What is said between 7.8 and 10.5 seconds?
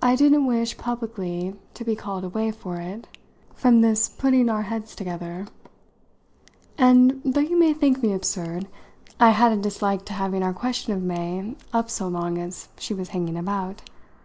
me absurd, I had a dislike to having